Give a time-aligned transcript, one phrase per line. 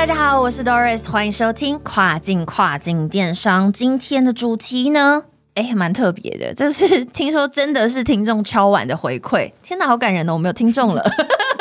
[0.00, 3.70] 大家好，我是 Doris，欢迎收听跨境跨境电商。
[3.70, 9.52] 今天的主题呢，哎，蛮特别的，这是 听说真的是听众敲碗的回馈。
[9.62, 10.32] 天哪，好感人哦！
[10.32, 11.02] 我们有听众了。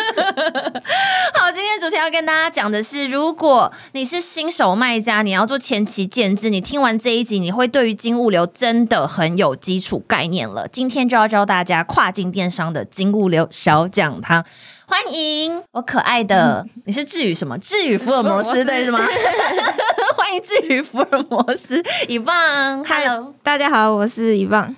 [1.36, 10.68] 好，今天主题要跟大家讲的是，如果你是新手卖家，你要做前期建制，你听完这一集，你会对于金物流真的很有基础概念了。
[10.68, 14.44] 今天就要教大家跨境电商的金物流小讲堂。
[14.86, 17.58] 欢迎我可爱的，你是至于什么？
[17.60, 19.00] 至于福尔摩斯对是吗？
[20.18, 24.76] 欢迎至于福尔摩斯，以棒，Hello，大家好，我是以棒。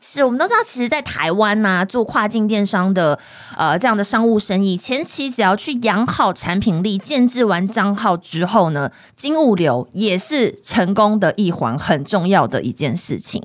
[0.00, 3.18] 是我们都知道，其实，在台湾呐，做跨境电商的
[3.56, 13.42] 呃这样的商务生意，前期只要去养好产品力，建制完账号之后呢，金物流也是成功的一环，很重要的一件事情。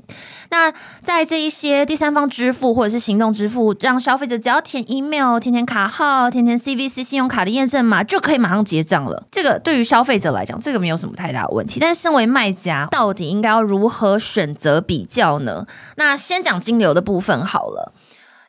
[0.48, 9.24] 那在这一些第三方支付或者是行动支付，让消费者只要填 email、填填卡号、填填 CVC 信用卡的验证码，就可以马上结账了。
[9.32, 11.80] 这个对于消费者来讲，这个没有什么太大的问题。
[11.80, 15.66] 但是身为卖家，到底应该要如何选择比较呢？
[15.96, 17.92] 那先讲金流的部分好了。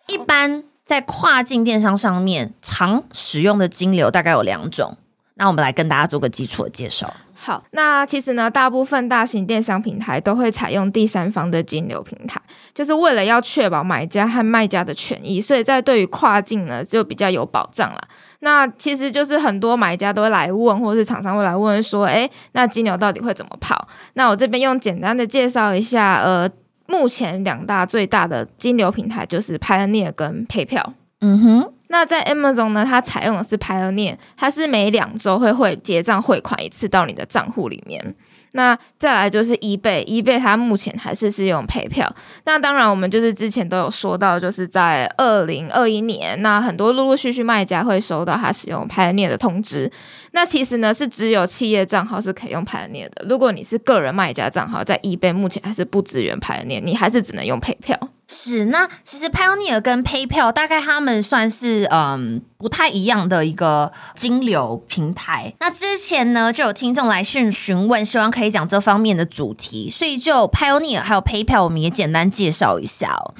[0.08, 4.98] 一般在跨境电商上面常使用的金流大概有两种。
[5.39, 7.14] 那我们来跟大家做个基础的介绍。
[7.36, 12.42] 好，那其实呢，大部分大型电商平台都会采用第三方的金流平台，
[12.73, 18.02] 就是为了要确保买家和卖家的权益，所以在对于跨境呢就比较有保障了。
[18.39, 23.88] 那其实就是很多买家都会来问，或者是厂商会来问说，哎，那金流到底会怎么跑？
[24.14, 26.50] 那我这边用简单的介绍一下，呃，
[26.88, 30.93] 目前两大最大的金流平台就是 Pioneer 跟 PayPal。
[31.19, 31.77] 嗯哼。
[31.87, 38.15] 那在 Amazon 呢，它采用的是 Pioneer，它是每两周会汇结账汇款一次到你的账户里面。
[38.53, 42.11] 那再来就是 eBay，eBay 它目前还是是用赔票。
[42.45, 49.92] 那当然，我们就是之前都有说到，就是在二零二一年，那很多陆陆续续卖家会收到他使用 Pioneer 的通知。
[50.31, 53.26] 那其实呢，是只有企业账号是可以用 Pioneer 的。
[53.30, 57.99] 如果你是个人卖家账号，在 eBay 目前还是不支援 Pioneer，你还是只能用赔票。
[58.30, 65.54] 是，那其实 Pioneer 跟 PayPal 大概他们算是嗯不太一样的一个金流平台。
[65.60, 73.33] 那之前呢就有听众来讯询问，希望可以讲这方面的主题，所以就 Pioneer 还有 PayPal 我们也简单介绍一下哦。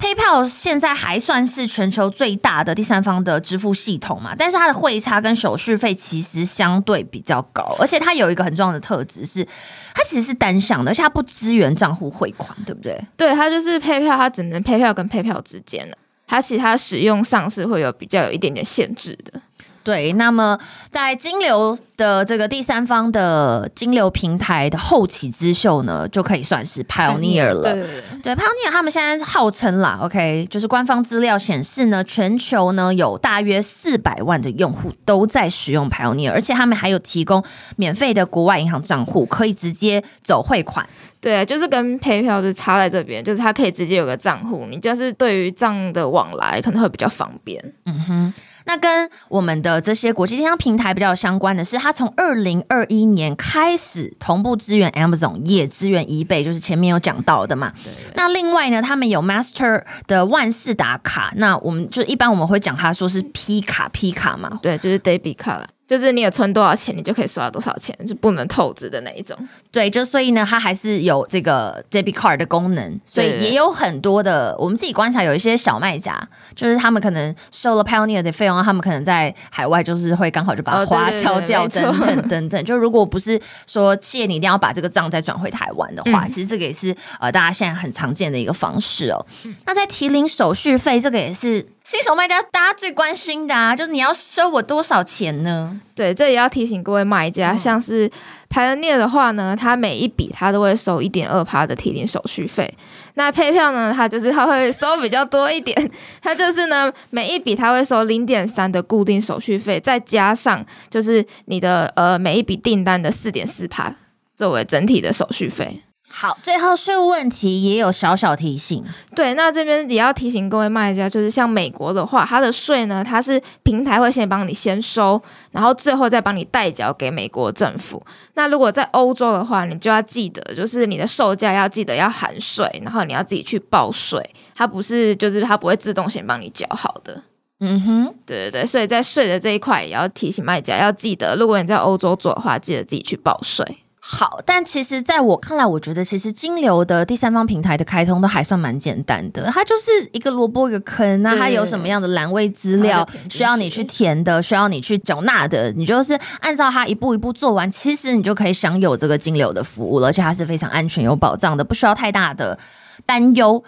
[0.00, 9.46] PayPal 现在还算是全球最大的第三方的支付系统嘛，但是它的汇差跟手续费其实相对比较高，而且它有一个很重要的特质是，
[9.94, 12.98] 它其实是单向的，而且它不支援账户汇款，对不对？
[13.16, 19.40] 对，它就是 PayPal，它只能 PayPal 跟 PayPal 之间的，它其他使用上是会有比较有一点点限制的。
[19.82, 20.58] 对，那么
[20.90, 27.62] 在金流的这个第三方的金流平台的后起之秀呢，就可以算是 Pioneer 了。
[27.62, 27.86] 对
[28.22, 37.42] 对，Pioneer 他们现在号称啦，OK，就是官方资料显示呢，全球呢有大约四百万的用户都在使用 Pioneer，而且他们还有提供
[37.76, 40.86] 免费的国外银行账户，可以直接走汇款。
[41.22, 47.62] 对，就是跟 PayPal 就差在这边，就是它可以直接有个账户，你就是对于账的往来可能会比较方便。
[47.86, 48.34] 嗯哼。
[48.64, 57.72] 那跟我们的这些国际电商平台比较相关的是，它从二零二一年开始同步支援 Amazon，也支援 eBay，就是前面有讲到的嘛。
[58.14, 65.66] 那另外呢，他们有 Master 的万事达卡，那我们就一般我们会讲它说是 P 卡 P 卡嘛，对，就是 Debit 卡了。
[65.90, 69.36] 就是你有存多少钱，你就可以刷多少钱，就不能透支的那一种。
[69.72, 74.54] 对，就所以呢，它还是有这个 debit card 的功能，所以也有很多的。
[74.56, 76.16] 我们自己观察，有一些小卖家，
[76.54, 82.64] 就是他们可能收了 Pioneer 的费用，他们可能在海外就是会刚好就把它花销掉， 等等等等。
[82.64, 89.26] 就如果不是说企业你一定要把这个账再转回台湾的话，其实这个也是呃大家现在很常见的一个方式哦。
[89.66, 91.66] 那在提领手续费，这个也是。
[91.90, 95.76] 新手卖家大家最关心的啊，就是你要收我多少钱呢？
[95.92, 98.08] 对，这也要提醒各位卖家，像是
[98.48, 102.72] Pioneer 的话呢，它每一笔它都会收一点二趴的提领手续费。
[103.14, 105.90] 那配票呢，它就是它会收比较多一点，
[106.22, 113.92] 它就是呢每一笔它会收零点三的固定手续费，再加上就是你的呃每一笔订单的四点四趴
[114.32, 115.82] 作为整体的手续费。
[116.12, 118.84] 好，最后税务问题也有小小提醒。
[119.14, 125.22] 对，那这边也要提醒各位卖家，就是像美国的话，它的税呢，它是平台会先帮你先收，
[125.52, 128.04] 然后最后再帮你代缴给美国政府。
[128.34, 134.20] 那如果在欧洲的话，你就要记得，就是你的售价要记得要含税，然后你要自己去报税，
[134.54, 137.22] 它不是就是它不会自动先帮你缴好的。
[137.60, 143.64] 嗯哼，对对对，所以在税的这一块也要提醒卖家要记得，如果你在欧洲做的话，记得自己去报税。
[144.02, 162.58] 好，但其实在我看来，我觉得其实金流的第三方平台的开通都还算蛮简单的，它就是一个萝卜一个坑，那它有什么样的栏位资料需要你去填的，需要你去缴纳的，你就是按照它一步一步做完，其实你就可以享有这个金流的服务了，而且它是非常安全有保障的，不需要太大的
[163.04, 163.62] 担忧。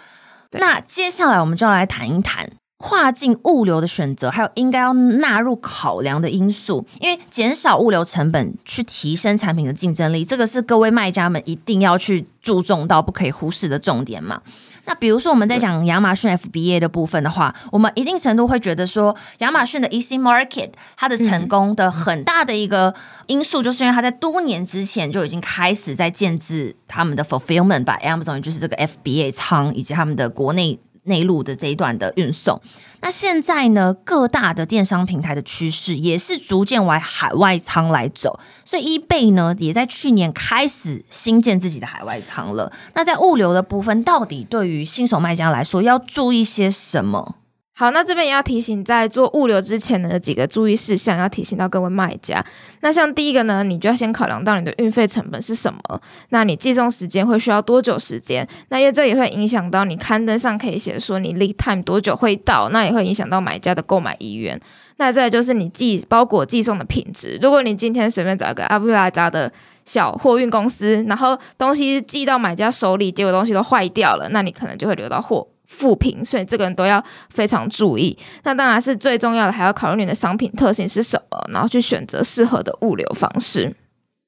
[0.53, 2.49] 那接下来我们就要来谈一谈。
[2.85, 14.41] 跨境物流的选择，还有应该要纳入考量的因素，因为减少物流成本，去提升产品的竞争力，这个是各位卖家们一定要去注重到不可以忽视的重点嘛。
[14.83, 22.93] 那比如说我们在讲亚马逊 FBA 的部分的话，我们一定程度会觉得说，亚马逊的 EC Market 它的成功的很大的一个
[23.27, 30.77] 因素，就是因为它在多年之前就已经开始在建制他们的 fulfillment by Amazon，就是这个 FBA 仓以及他们的国内。
[31.03, 32.61] 内陆的这一段的运送，
[33.01, 42.71] 那现在呢，各大的电商平台的趋势也是逐渐往海外仓来走，所以 eBay 呢也在去年开始新建自己的海外仓了。
[42.93, 47.35] 那在物流的部分，到底对于新手卖家来说要注意些什么？
[47.83, 52.41] 好，那这边也要提醒，在做物流之前呢，几个注意事项要提醒到各位卖家。
[52.79, 58.47] 那像第一个呢，你就要先考量到你的运费成本是什么，那你寄送时间会需要多久时间？
[58.69, 64.57] 那因为这也会影响到你刊登上可以写说你 lead time 多久会到，那也会影响到买家的购买意愿。
[64.95, 69.51] 那再就是你寄包裹寄送的品质，如果你今天随便找一个阿布拉扎的
[69.83, 75.45] 小货运公司，然后东西寄到买家手里，结果东西都坏掉了，那你可能就会留到货。
[75.73, 78.17] 负评，所以这个人都要非常注意。
[78.43, 83.75] 那当然是最重要的，还要考虑你的商品特性是什么，然后去选择适合的物流方式。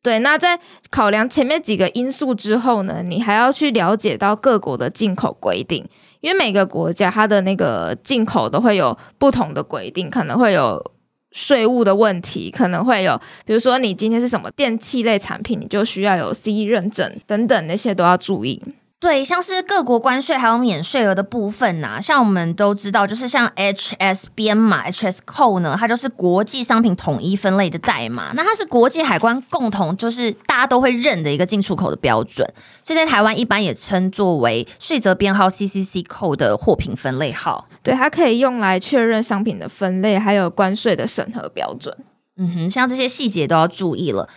[0.02, 0.60] 对，那在
[0.92, 5.84] 考量前面几个因素之后呢，你还要去了解到各国的进口规定，
[6.22, 10.92] 因为每个国家它的那个进口都会有不同的规定，可能会有
[11.32, 18.62] 税务的问题，可能会有，比如说你今天是什么电器类产品，你就需要有 C 认证等等那些都要注意。
[18.98, 32.52] 对，像是各国关税还有免税额的部分呐、像我们都知道，就是像 HS 编码 HS code 呢，它就是国际商品统一分类的代码，那它是国际海关共同就是大家都会认的一个进出口的标准，
[32.84, 37.68] 所以在台湾一般也称作为税则编号 CCC code 的货品分类号。
[37.84, 41.96] 对，它可以用来确认商品的分类，还有关税的审核标准。
[42.38, 44.28] 嗯哼，像这些细节都要注意了。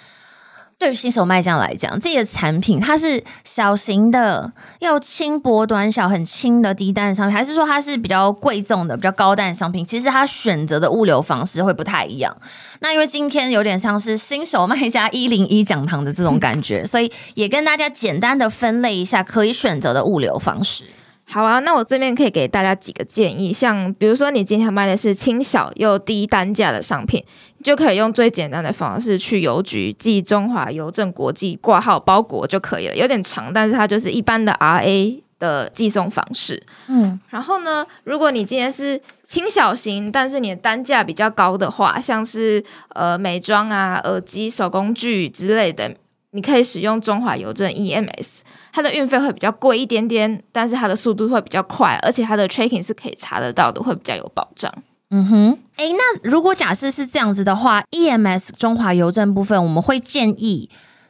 [0.79, 9.85] 对于新手卖家来讲，自己的产品它是小型的、又轻薄短小、很轻的低单商品，还是说它是比较贵重的、比较高单的商品？
[9.85, 12.35] 其实它选择的物流方式会不太一样。
[12.79, 20.85] 那因为今天有点像是新手卖家一零一讲堂的这种感觉，所以也跟大家简单的分类一下可以选择的物流方式。
[21.31, 27.23] 好啊，那我这边可以给大家几个建议，像比如说你今天卖的是轻小又低单价的商品，
[27.59, 36.63] 你就可以用最简单的方式去邮局寄中华邮政国际挂号包裹就可以了，有点长，但是它就是一般的 RA 的寄送方式。
[36.89, 42.65] 嗯，然后呢，如果你今天是轻小型，但是你的单价比较高的话，像是
[42.95, 45.95] 呃美妆啊、耳机、手工具之类的，
[46.33, 48.41] 你可以使用中华邮政 EMS，
[48.73, 54.73] 它的运费会比较贵一点点，但是它的速度会比较快，而且它的 tracking 是可以查得到的，会比较有保障。
[55.11, 60.69] 嗯哼，诶，那如果假设是这样子的话，EMS 中华邮政部分，我们会建议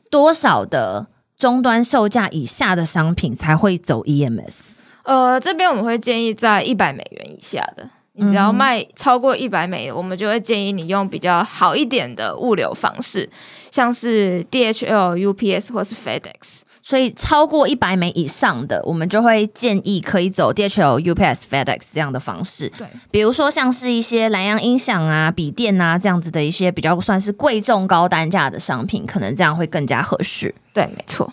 [0.08, 4.74] 多少的终端售价以下的商品才会走 E EMS？
[5.02, 13.28] 呃，这边我们会建议在一百美元以下的，你只要卖超过一百美元，我们就会建议你用比较好一点的物流方式，
[13.70, 16.62] 像是 DHL、UPS 或是 FedEx。
[16.80, 22.72] 所以超过一百枚以上的，我们就会建议可以走 DHL、UPS、FedEx 这样的方式。
[22.78, 30.54] 对，比如说像是一些蓝牙音响啊、笔电啊这样子的一些比较算是贵重高单价的商品，可能这样会更加合适。
[30.72, 31.30] 对，没错。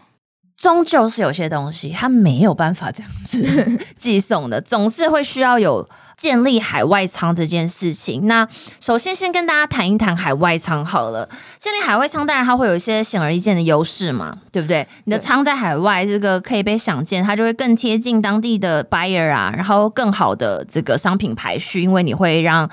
[0.58, 8.26] 终究是有些东西它没有办法这样子 寄送的，总是会需要有建立海外仓这件事情。
[8.26, 8.48] 那
[8.80, 11.28] 首先先跟大家谈一谈海外仓好了。
[11.60, 14.88] 建立海外仓，当然它会有一些显而易见的优势嘛，对不对？
[15.04, 22.70] 你的仓在海外，这个可以被想见，它就会更贴近当地的 buyer 啊，然后更好的这个商品排序，因为你会让。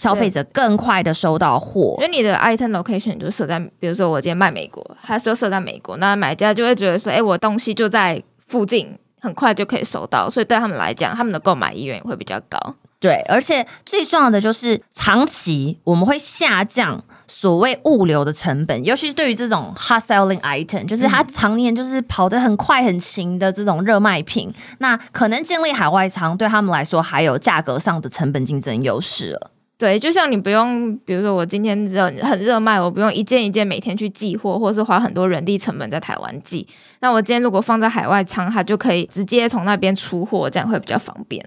[0.00, 2.04] 消费者更快的收到货因。
[2.04, 12.58] 为你的 item location 就设在，比如说我今天卖美国，它就设在美国，那买家就会觉得说，哎，我东西就在附近，很快就可以收到，所以对他们来讲，他们的购买意愿也会比较高。
[12.98, 29.50] 对，而且最重要的就是长期我们会下降所谓物流的成本，尤其是对于这种 hot selling item，就是它常年就是跑得很快很勤的这种热卖品，那可能建立海外仓对他们来说还有价格上的成本竞争优势了。
[29.80, 36.68] 对，就像你不用，比如说我今天热很热卖，我不用一件一件每天去寄货，或是花很多人力成本在台湾寄。
[37.00, 41.42] 那我今天如果放在海外仓，它就可以直接从那边出货，这样会比较方便。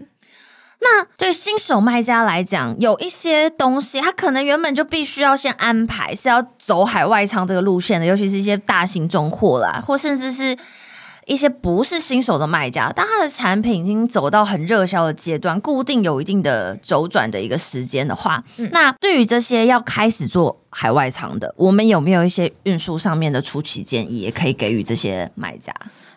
[0.81, 10.57] 那对新手卖家来讲，有一些东西，他可能原本就必须要先安排，是要走海外仓这个路线的，尤其是一些大型重货啦，或甚至是
[11.25, 25.73] 一些不是新手的卖家，但他的产品已经走到很热销的阶段，固定有一定的周转的一个时间的话，那对于这些要开始做海外仓的，我们有没有一些运输上面的初期建议，也可以给予这些卖家？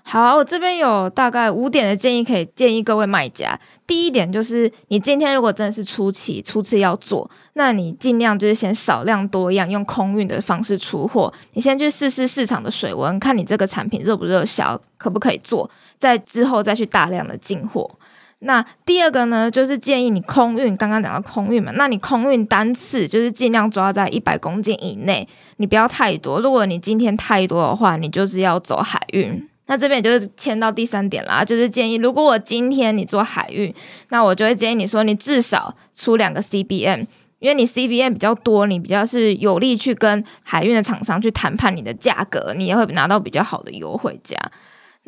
[0.08, 3.58] 好，我这边有大概五点的建议，可以建议各位卖家。
[3.88, 11.32] 第一点就是，你今天如果真的是初期、初次要做，那你尽量就是先少量多样，用空运的方式出货。
[11.54, 17.90] 你先去试试市场的水温，看你这个产品热不热销，可不可以做，在之后再去大量的进货。
[18.38, 26.40] 那第二个呢，就是建议你空运，刚刚讲到空运嘛，那你空运单次就是尽量抓在一百公斤以内，你不要太多。
[26.40, 29.48] 如果你今天太多的话，你就是要走海运。
[29.66, 33.74] 那这边也就是签到第三点啦，就是建议，如果我今天你做海运，
[34.10, 37.06] 那我就会建议你说，你至少出两个 CBM，
[37.40, 44.36] 因为你 CBM 比较多，你比较是有利去跟海运的厂商去谈判你的价格，你也会拿到比较好的优惠价。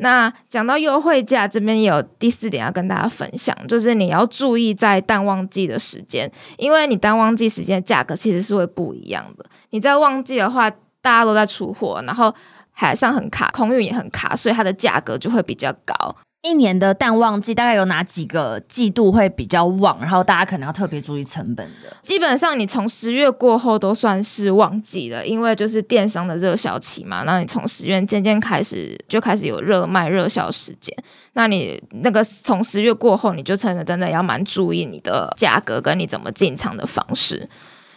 [0.01, 9.45] 那讲到优惠价，这边有第四点要跟大家分享，就是你要注意在淡旺季的时间，因为你淡旺季时间价格其实是会不一样的。
[9.71, 10.69] 你在旺季的话，
[11.01, 12.33] 大家都在出货，然后
[12.79, 16.15] 海上很卡，空运也很卡，所以它的价格就会比较高。
[16.41, 19.99] 一年的淡旺季大概有哪几个季度会比较旺？
[19.99, 21.93] 然后大家可能要特别注意成本的。
[22.01, 27.23] 基本上你从十月过后都算是旺季了，因为就是电商的热销期嘛。
[27.25, 30.95] 那你从十月渐渐开始就开始有热卖热销时间。
[31.33, 37.49] 那你那个从十月过后，你就真的真的要蛮注意你的价格跟你怎么进场的方式。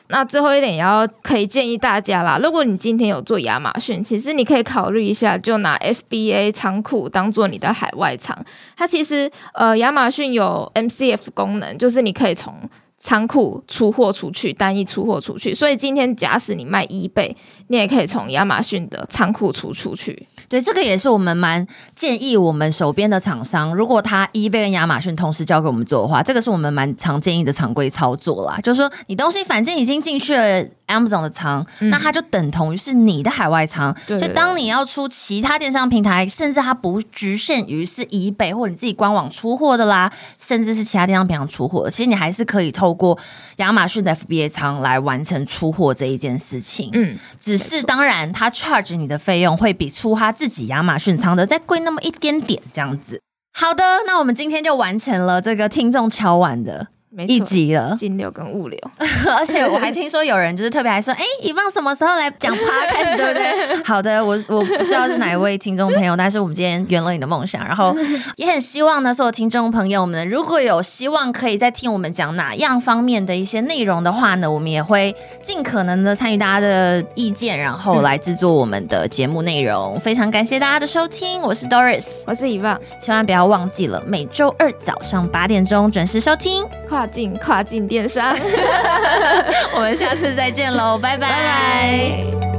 [0.09, 8.37] 那最后一点也要可以建议大家啦，如果你今天有做亚马逊，其实你可以考虑一下，就拿 FBA 仓库当做你的海外仓。
[8.76, 12.54] 它其实呃亚马逊有 MCF 功能，就是你可以从
[12.99, 15.54] 仓库出货出去，单一出货出去。
[15.54, 17.35] 所以今天假使你卖一倍，
[17.68, 20.28] 你也可以从亚马逊的仓库出出去。
[20.52, 21.66] 对，这个也是我们蛮
[21.97, 28.59] 建议我们手边的厂商，如果他 eBay 跟亚马逊同时交给我们做的话，这个是我们蛮常建议的常规操作啦。
[28.62, 30.62] 就是说，你东西反正已经进去了
[30.93, 33.97] Amazon 的仓，那它就等同于是你的海外仓。
[34.07, 43.19] 对所以当你要出其他电商平台，甚至它不局限于是 eBay 或者你自己官网出货的啦，甚至是其他电商平台出货的，其实你还是可以透过
[43.57, 46.91] 亚马逊的 FBA 仓来完成出货这一件事情。
[46.93, 53.21] 嗯，只是当然，它 charge 你的费用会比出他自己亚马逊仓的再贵那么一点点，这样子。
[53.55, 57.45] 好的，那我们今天就完成了这个听众敲碗的一没错。
[57.45, 58.78] 集了，金流跟物流，
[59.37, 63.83] 而且我还听说有人就是特别还说，哎、以望什么时候来讲 podcast，对不对？
[63.85, 67.95] 好的，我我不知道是哪一位听众朋友，但是我们今天圆了你的梦想，然后
[68.37, 80.00] 也很希望呢，所有听众朋友们，如果有希望可以再听我们讲哪样方面的一些内容的话呢，我们也会尽可能的参与大家的意见，然后来制作我们的节目内容。
[80.00, 86.64] 非常感谢大家的收听，我是 Doris，我是以望，千万不要忘记了每周二早上八点钟准时收听。
[87.02, 88.32] 跨境跨境电商，
[89.75, 92.51] 我们下次再见喽，拜拜拜拜。